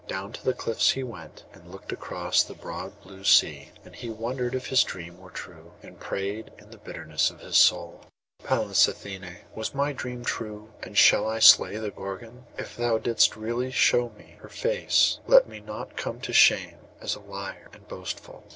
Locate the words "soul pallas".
7.55-8.87